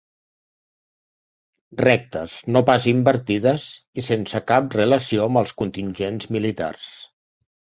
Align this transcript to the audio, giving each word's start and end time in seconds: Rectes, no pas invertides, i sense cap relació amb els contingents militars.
Rectes, 1.81 2.37
no 2.55 2.63
pas 2.71 2.87
invertides, 2.93 3.67
i 4.03 4.07
sense 4.09 4.41
cap 4.53 4.79
relació 4.79 5.29
amb 5.29 5.41
els 5.43 5.55
contingents 5.63 6.31
militars. 6.39 6.91